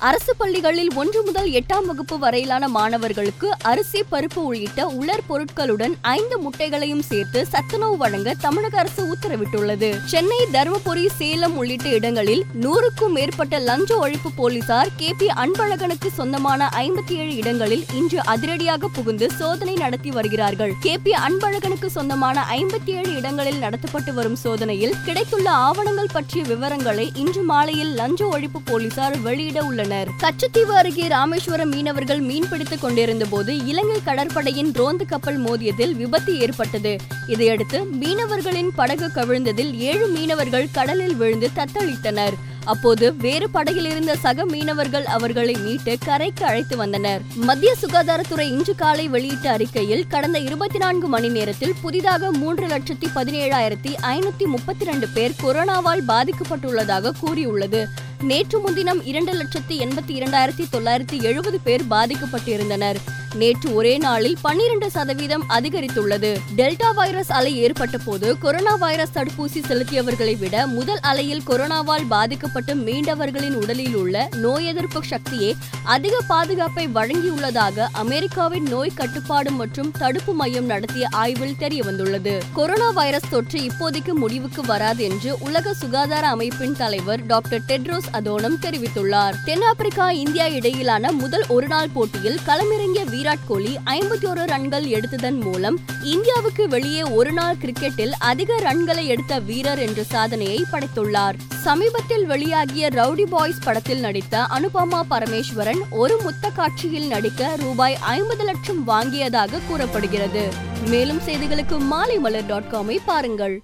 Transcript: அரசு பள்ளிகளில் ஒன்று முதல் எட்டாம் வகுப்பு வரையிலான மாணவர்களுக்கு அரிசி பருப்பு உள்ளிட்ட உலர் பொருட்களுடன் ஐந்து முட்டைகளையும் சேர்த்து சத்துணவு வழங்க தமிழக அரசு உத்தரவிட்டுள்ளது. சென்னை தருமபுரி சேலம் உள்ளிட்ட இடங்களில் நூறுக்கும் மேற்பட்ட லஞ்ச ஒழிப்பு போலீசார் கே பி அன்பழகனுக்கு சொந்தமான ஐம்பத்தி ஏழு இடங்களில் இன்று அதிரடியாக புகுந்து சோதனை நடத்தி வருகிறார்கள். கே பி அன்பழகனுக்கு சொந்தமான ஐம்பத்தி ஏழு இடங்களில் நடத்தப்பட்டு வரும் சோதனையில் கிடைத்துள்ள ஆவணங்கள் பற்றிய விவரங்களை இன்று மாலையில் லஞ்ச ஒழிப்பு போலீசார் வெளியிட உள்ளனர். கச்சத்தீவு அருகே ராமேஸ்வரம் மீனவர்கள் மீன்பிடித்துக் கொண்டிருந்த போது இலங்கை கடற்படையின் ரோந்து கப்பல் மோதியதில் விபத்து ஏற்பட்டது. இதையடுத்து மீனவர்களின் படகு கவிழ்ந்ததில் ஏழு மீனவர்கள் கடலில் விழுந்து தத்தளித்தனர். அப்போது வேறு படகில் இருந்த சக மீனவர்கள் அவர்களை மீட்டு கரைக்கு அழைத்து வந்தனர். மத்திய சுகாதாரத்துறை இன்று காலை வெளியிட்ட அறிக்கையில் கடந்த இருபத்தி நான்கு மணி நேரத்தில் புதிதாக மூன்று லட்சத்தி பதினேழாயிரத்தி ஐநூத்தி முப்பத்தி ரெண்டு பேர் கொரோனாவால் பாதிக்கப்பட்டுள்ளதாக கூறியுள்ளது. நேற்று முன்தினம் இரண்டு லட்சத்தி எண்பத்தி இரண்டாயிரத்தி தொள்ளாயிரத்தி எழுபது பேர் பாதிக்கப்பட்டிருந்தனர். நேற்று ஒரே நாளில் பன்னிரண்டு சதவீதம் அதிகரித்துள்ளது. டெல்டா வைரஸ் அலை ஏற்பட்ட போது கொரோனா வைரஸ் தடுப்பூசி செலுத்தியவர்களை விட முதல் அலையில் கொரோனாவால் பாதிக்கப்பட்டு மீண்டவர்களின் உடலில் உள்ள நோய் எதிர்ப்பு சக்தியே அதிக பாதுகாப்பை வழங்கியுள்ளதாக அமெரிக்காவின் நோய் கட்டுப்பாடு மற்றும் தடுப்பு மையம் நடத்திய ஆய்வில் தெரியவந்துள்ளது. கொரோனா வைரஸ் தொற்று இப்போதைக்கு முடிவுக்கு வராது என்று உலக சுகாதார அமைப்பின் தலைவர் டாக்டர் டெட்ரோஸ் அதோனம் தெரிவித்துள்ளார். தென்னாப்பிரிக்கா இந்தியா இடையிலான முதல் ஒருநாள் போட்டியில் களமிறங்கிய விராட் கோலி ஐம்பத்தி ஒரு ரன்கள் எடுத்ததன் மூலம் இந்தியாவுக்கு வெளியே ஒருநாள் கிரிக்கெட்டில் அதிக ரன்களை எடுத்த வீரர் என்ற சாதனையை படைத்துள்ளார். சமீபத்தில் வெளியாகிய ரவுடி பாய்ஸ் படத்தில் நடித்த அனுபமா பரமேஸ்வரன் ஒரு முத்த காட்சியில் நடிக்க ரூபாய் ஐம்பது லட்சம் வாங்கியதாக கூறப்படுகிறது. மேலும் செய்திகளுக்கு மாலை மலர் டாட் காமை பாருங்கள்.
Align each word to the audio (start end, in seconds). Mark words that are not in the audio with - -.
அரசு 0.00 0.36
பள்ளிகளில் 0.36 0.90
ஒன்று 0.94 1.22
முதல் 1.22 1.50
எட்டாம் 1.50 1.86
வகுப்பு 1.86 2.18
வரையிலான 2.18 2.68
மாணவர்களுக்கு 2.68 3.56
அரிசி 3.62 4.04
பருப்பு 4.10 4.40
உள்ளிட்ட 4.40 4.86
உலர் 4.86 5.22
பொருட்களுடன் 5.28 5.94
ஐந்து 6.00 6.38
முட்டைகளையும் 6.38 7.02
சேர்த்து 7.02 7.46
சத்துணவு 7.46 7.96
வழங்க 7.96 8.34
தமிழக 8.34 8.78
அரசு 8.78 9.02
உத்தரவிட்டுள்ளது. 9.12 10.00
சென்னை 10.04 10.40
தருமபுரி 10.52 11.06
சேலம் 11.16 11.56
உள்ளிட்ட 11.56 11.88
இடங்களில் 11.88 12.42
நூறுக்கும் 12.64 13.12
மேற்பட்ட 13.12 13.58
லஞ்ச 13.58 14.08
ஒழிப்பு 14.08 14.32
போலீசார் 14.36 14.90
கே 14.96 15.14
பி 15.18 15.26
அன்பழகனுக்கு 15.26 16.10
சொந்தமான 16.16 16.68
ஐம்பத்தி 16.74 17.16
ஏழு 17.22 17.34
இடங்களில் 17.34 17.84
இன்று 17.94 18.24
அதிரடியாக 18.24 18.88
புகுந்து 18.88 19.30
சோதனை 19.30 19.74
நடத்தி 19.74 20.10
வருகிறார்கள். 20.10 20.74
கே 20.80 20.98
பி 20.98 21.12
அன்பழகனுக்கு 21.12 21.86
சொந்தமான 21.86 22.46
ஐம்பத்தி 22.50 22.94
ஏழு 22.98 23.14
இடங்களில் 23.14 23.58
நடத்தப்பட்டு 23.58 24.14
வரும் 24.14 24.36
சோதனையில் 24.36 24.94
கிடைத்துள்ள 25.04 25.50
ஆவணங்கள் 25.50 26.12
பற்றிய 26.12 26.44
விவரங்களை 26.44 27.12
இன்று 27.14 27.42
மாலையில் 27.42 27.94
லஞ்ச 27.94 28.38
ஒழிப்பு 28.38 28.62
போலீசார் 28.64 29.20
வெளியிட 29.20 29.58
உள்ளனர். 29.62 29.84
கச்சத்தீவு 29.88 30.74
அருகே 30.76 31.06
ராமேஸ்வரம் 31.06 31.68
மீனவர்கள் 31.68 32.20
மீன்பிடித்துக் 32.20 32.80
கொண்டிருந்த 32.80 33.24
போது 33.30 33.64
இலங்கை 33.66 34.00
கடற்படையின் 34.04 34.72
ரோந்து 34.72 35.06
கப்பல் 35.06 35.40
மோதியதில் 35.44 35.92
விபத்து 35.92 36.38
ஏற்பட்டது. 36.38 36.96
இதையடுத்து 37.26 37.80
மீனவர்களின் 37.84 38.68
படகு 38.74 39.06
கவிழ்ந்ததில் 39.14 39.72
ஏழு 39.72 40.06
மீனவர்கள் 40.06 40.68
கடலில் 40.72 41.16
விழுந்து 41.16 41.50
தத்தளித்தனர். 41.56 42.32
அப்போது 42.64 43.16
வேறு 43.16 43.50
படகில் 43.50 43.84
இருந்த 43.84 44.16
சக 44.16 44.46
மீனவர்கள் 44.46 45.04
அவர்களை 45.04 45.54
மீட்டு 45.54 45.98
கரைக்கு 46.04 46.44
அழைத்து 46.44 46.76
வந்தனர். 46.76 47.20
மத்திய 47.34 47.74
சுகாதாரத்துறை 47.82 48.40
இன்று 48.40 48.74
காலை 48.74 49.08
வெளியிட்ட 49.08 49.50
அறிக்கையில் 49.50 50.06
கடந்த 50.06 50.38
இருபத்தி 50.38 50.78
நான்கு 50.78 51.08
மணி 51.08 51.28
நேரத்தில் 51.28 51.74
புதிதாக 51.82 52.32
மூன்று 52.32 52.66
லட்சத்தி 52.66 53.08
பதினேழாயிரத்தி 53.14 53.94
ஐநூத்தி 54.02 54.44
முப்பத்தி 54.44 54.84
ரெண்டு 54.84 55.08
பேர் 55.08 55.34
கொரோனாவால் 55.42 56.02
பாதிக்கப்பட்டுள்ளதாக 56.08 57.12
கூறியுள்ளது. 57.20 57.88
நேற்று 58.22 58.58
முன்தினம் 58.58 59.04
இரண்டு 59.04 59.32
லட்சத்தி 59.32 59.68
எண்பத்தி 59.68 60.08
இரண்டாயிரத்தி 60.08 60.64
தொள்ளாயிரத்தி 60.72 61.22
எழுபது 61.22 61.60
பேர் 61.60 61.84
பாதிக்கப்பட்டிருந்தனர். 61.84 62.96
நேற்று 63.34 63.74
ஒரே 63.74 63.98
நாளில் 63.98 64.36
பன்னிரண்டு 64.42 64.90
சதவீதம் 64.90 65.44
அதிகரித்துள்ளது. 65.48 66.36
டெல்டா 66.56 66.94
வைரஸ் 66.94 67.30
அலை 67.30 67.56
ஏற்பட்ட 67.56 67.98
போது 67.98 68.38
கொரோனா 68.38 68.74
வைரஸ் 68.74 69.12
தடுப்பூசி 69.14 69.62
செலுத்தியவர்களை 69.68 70.38
விட 70.38 70.66
முதல் 70.66 70.98
அலையில் 71.00 71.42
கொரோனாவால் 71.46 72.06
பாதிக்கப்பட்டு 72.08 72.74
மீண்டவர்களின் 72.74 73.54
உடலில் 73.54 73.94
உள்ள 73.94 74.28
நோய் 74.32 74.66
எதிர்ப்பு 74.66 75.00
சக்தியே 75.10 75.56
அதிக 75.84 76.20
பாதுகாப்பை 76.28 76.88
வழங்கியுள்ளதாக 76.88 77.86
அமெரிக்காவின் 77.92 78.62
நோய் 78.62 78.94
கட்டுப்பாடு 78.94 79.50
மற்றும் 79.50 79.90
தடுப்பு 79.90 80.34
மையம் 80.34 80.64
நடத்திய 80.64 81.08
ஆய்வில் 81.10 81.54
தெரியவந்துள்ளது. 81.58 82.40
கொரோனா 82.54 82.90
வைரஸ் 82.90 83.30
தொற்று 83.30 83.60
இப்போதைக்கு 83.60 84.12
முடிவுக்கு 84.12 84.62
வராது 84.62 85.04
என்று 85.04 85.36
உலக 85.40 85.74
சுகாதார 85.74 86.28
அமைப்பின் 86.28 86.76
தலைவர் 86.76 87.26
டாக்டர் 87.26 87.60
டெட்ரோஸ் 87.68 88.10
அதோனம் 88.12 88.58
தெரிவித்துள்ளார். 88.60 89.34
தென்னாப்பிரிக்கா 89.44 90.10
இந்தியா 90.10 90.46
இடையிலான 90.46 91.12
முதல் 91.12 91.44
ஒருநாள் 91.48 91.88
போட்டியில் 91.88 92.38
களமிறங்கிய 92.46 93.04
விராட் 93.16 93.44
கோலி 93.46 93.78
ஐம்பத்தி 93.86 94.26
ஒரு 94.28 94.44
ரன்கள் 94.44 94.84
எடுத்ததன் 94.84 95.40
மூலம் 95.40 95.78
இந்தியாவுக்கு 96.02 96.68
வெளியே 96.68 97.02
ஒருநாள் 97.02 97.56
கிரிக்கெட்டில் 97.62 98.10
அதிக 98.18 98.56
ரன்களை 98.60 99.06
எடுத்த 99.06 99.38
வீரர் 99.38 99.78
என்ற 99.78 100.02
சாதனையை 100.02 100.64
படைத்துள்ளார். 100.72 101.34
சமீபத்தில் 101.50 102.28
வெளியாகிய 102.28 102.90
ரவுடி 102.90 103.22
பாய்ஸ் 103.22 103.62
படத்தில் 103.64 104.00
நடித்த 104.00 104.38
அனுபமா 104.38 105.00
பரமேஸ்வரன் 105.10 105.80
ஒரு 105.90 106.20
முத்த 106.24 106.52
காட்சியில் 106.52 107.08
நடிக்க 107.08 107.56
ரூபாய் 107.56 107.96
ஐம்பது 107.96 108.44
லட்சம் 108.44 108.88
வாங்கியதாக 108.88 109.60
கூறப்படுகிறது. 109.68 110.48
மேலும் 110.86 111.20
செய்திகளுக்கு 111.26 111.78
மாலை 111.78 112.18
மலர் 112.18 112.46
டாட் 112.46 112.70
காமை 112.72 112.98
பாருங்கள். 113.04 113.62